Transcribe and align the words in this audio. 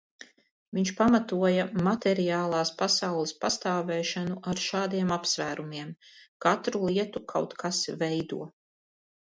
Viņš 0.77 0.91
pamatoja 1.01 1.65
materiālās 1.87 2.71
pasaules 2.81 3.35
pastāvēšanu 3.45 4.41
ar 4.53 4.63
šādiem 4.65 5.15
apsvērumiem: 5.19 5.93
katru 6.49 6.85
lietu 6.91 7.27
kaut 7.35 7.57
kas 7.65 7.87
veido. 8.05 8.45